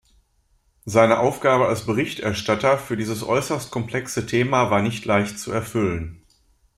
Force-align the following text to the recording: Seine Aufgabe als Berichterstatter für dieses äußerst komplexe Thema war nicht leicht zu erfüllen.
Seine 0.83 1.19
Aufgabe 1.19 1.67
als 1.67 1.85
Berichterstatter 1.85 2.79
für 2.79 2.97
dieses 2.97 3.21
äußerst 3.21 3.69
komplexe 3.69 4.25
Thema 4.25 4.71
war 4.71 4.81
nicht 4.81 5.05
leicht 5.05 5.37
zu 5.39 5.51
erfüllen. 5.51 6.23